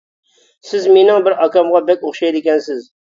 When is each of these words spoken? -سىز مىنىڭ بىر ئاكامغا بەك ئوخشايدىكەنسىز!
-سىز 0.69 0.87
مىنىڭ 0.95 1.27
بىر 1.27 1.35
ئاكامغا 1.43 1.83
بەك 1.91 2.07
ئوخشايدىكەنسىز! 2.09 2.89